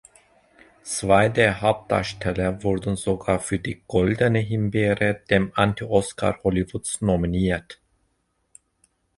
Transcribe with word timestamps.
Zwei 0.81 1.29
der 1.29 1.61
Hauptdarsteller 1.61 2.63
wurden 2.63 2.95
sogar 2.95 3.39
für 3.39 3.59
die 3.59 3.83
Goldene 3.87 4.39
Himbeere, 4.39 5.21
dem 5.29 5.51
„Anti-Oscar“ 5.53 6.41
Hollywoods, 6.43 7.01
nominiert. 7.01 7.79